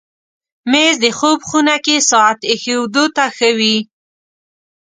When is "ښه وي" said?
3.35-3.77